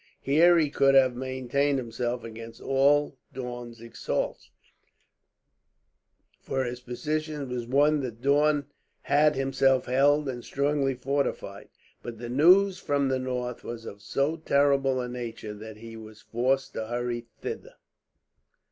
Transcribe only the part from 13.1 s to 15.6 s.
north was of so terrible a nature